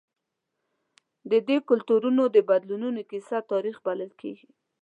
د 1.31 1.33
دې 1.47 1.57
کلتورونو 1.69 2.23
د 2.35 2.37
بدلونونو 2.49 3.01
کیسه 3.09 3.37
تاریخ 3.51 3.75
بلل 3.85 4.11
کېږي. 4.21 4.49